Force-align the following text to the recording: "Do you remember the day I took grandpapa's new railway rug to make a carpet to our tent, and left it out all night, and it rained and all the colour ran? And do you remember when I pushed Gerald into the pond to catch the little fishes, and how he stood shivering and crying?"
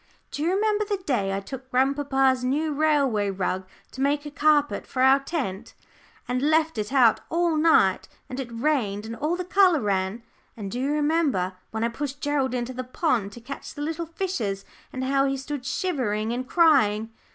"Do 0.31 0.41
you 0.41 0.49
remember 0.51 0.83
the 0.83 0.97
day 0.97 1.31
I 1.31 1.39
took 1.41 1.69
grandpapa's 1.69 2.43
new 2.43 2.73
railway 2.73 3.29
rug 3.29 3.67
to 3.91 4.01
make 4.01 4.25
a 4.25 4.31
carpet 4.31 4.89
to 4.91 4.99
our 4.99 5.19
tent, 5.19 5.75
and 6.27 6.41
left 6.41 6.79
it 6.79 6.91
out 6.91 7.19
all 7.29 7.55
night, 7.55 8.07
and 8.27 8.39
it 8.39 8.49
rained 8.51 9.05
and 9.05 9.15
all 9.15 9.35
the 9.35 9.45
colour 9.45 9.79
ran? 9.79 10.23
And 10.57 10.71
do 10.71 10.79
you 10.79 10.91
remember 10.91 11.53
when 11.69 11.83
I 11.83 11.89
pushed 11.89 12.19
Gerald 12.19 12.55
into 12.55 12.73
the 12.73 12.83
pond 12.83 13.31
to 13.33 13.41
catch 13.41 13.75
the 13.75 13.83
little 13.83 14.07
fishes, 14.07 14.65
and 14.91 15.03
how 15.03 15.25
he 15.27 15.37
stood 15.37 15.67
shivering 15.67 16.33
and 16.33 16.49
crying?" 16.49 17.11